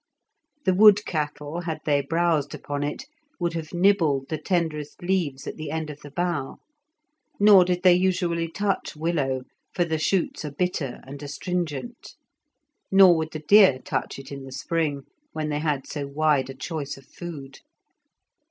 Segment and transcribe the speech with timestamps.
[0.65, 3.05] The wood cattle, had they browsed upon it,
[3.39, 6.57] would have nibbled the tenderest leaves at the end of the bough;
[7.39, 9.43] nor did they usually touch willow,
[9.75, 12.15] for the shoots are bitter and astringent.
[12.91, 15.03] Nor would the deer touch it in the spring,
[15.33, 17.59] when they had so wide a choice of food.